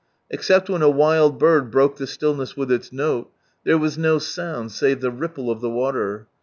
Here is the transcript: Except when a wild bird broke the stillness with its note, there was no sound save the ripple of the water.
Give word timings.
Except 0.31 0.67
when 0.67 0.81
a 0.81 0.89
wild 0.89 1.37
bird 1.37 1.69
broke 1.69 1.97
the 1.97 2.07
stillness 2.07 2.57
with 2.57 2.71
its 2.71 2.91
note, 2.91 3.31
there 3.65 3.77
was 3.77 3.99
no 3.99 4.17
sound 4.17 4.71
save 4.71 4.99
the 4.99 5.11
ripple 5.11 5.51
of 5.51 5.61
the 5.61 5.69
water. 5.69 6.27